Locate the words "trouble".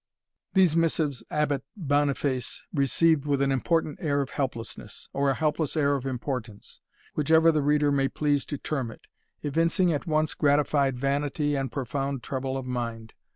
12.23-12.57